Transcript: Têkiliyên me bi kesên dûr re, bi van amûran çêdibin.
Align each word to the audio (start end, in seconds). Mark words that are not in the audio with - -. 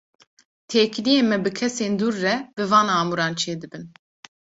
Têkiliyên 0.69 1.25
me 1.29 1.37
bi 1.43 1.51
kesên 1.57 1.93
dûr 1.99 2.15
re, 2.23 2.35
bi 2.55 2.63
van 2.71 2.87
amûran 2.99 3.33
çêdibin. 3.39 3.83